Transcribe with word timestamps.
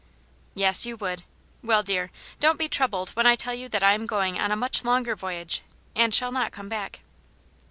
"Yes, 0.55 0.83
you 0.83 0.97
would. 0.97 1.23
Well, 1.61 1.83
dear, 1.83 2.09
don't 2.39 2.57
be 2.57 2.67
troubled 2.67 3.11
when 3.11 3.27
I 3.27 3.35
tell 3.35 3.53
you 3.53 3.69
that 3.69 3.83
I 3.83 3.93
am 3.93 4.07
going 4.07 4.39
on 4.39 4.51
a 4.51 4.55
much 4.55 4.83
longer 4.83 5.15
voyage, 5.15 5.61
and 5.95 6.11
shall 6.11 6.31
not 6.31 6.51
come 6.51 6.67
back." 6.69 7.01